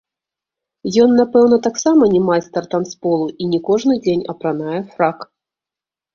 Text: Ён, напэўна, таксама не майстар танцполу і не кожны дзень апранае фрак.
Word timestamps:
Ён, 1.03 1.11
напэўна, 1.21 1.59
таксама 1.67 2.03
не 2.13 2.21
майстар 2.31 2.63
танцполу 2.73 3.27
і 3.41 3.51
не 3.51 3.59
кожны 3.69 3.93
дзень 4.03 4.27
апранае 4.35 4.79
фрак. 4.97 5.17